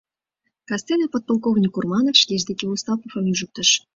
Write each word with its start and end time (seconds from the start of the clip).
...Кастене 0.67 1.05
подполковник 1.13 1.73
Урманов 1.79 2.15
шкеж 2.21 2.41
деке 2.49 2.65
Остаповым 2.73 3.25
ӱжыктыш. 3.31 3.69